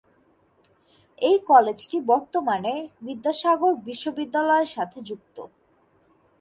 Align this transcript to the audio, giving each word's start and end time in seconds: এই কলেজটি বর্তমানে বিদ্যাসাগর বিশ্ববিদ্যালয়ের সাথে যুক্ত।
এই 1.21 1.37
কলেজটি 1.49 1.97
বর্তমানে 2.11 2.73
বিদ্যাসাগর 3.01 3.73
বিশ্ববিদ্যালয়ের 3.87 4.69
সাথে 4.75 4.97
যুক্ত। 5.09 5.37